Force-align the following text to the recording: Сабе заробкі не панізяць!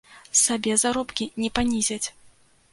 Сабе 0.43 0.73
заробкі 0.85 1.29
не 1.45 1.53
панізяць! 1.59 2.03